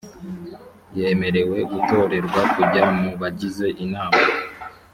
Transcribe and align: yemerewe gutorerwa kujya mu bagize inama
yemerewe 0.97 1.57
gutorerwa 1.71 2.41
kujya 2.53 2.83
mu 2.97 3.11
bagize 3.21 3.67
inama 3.85 4.21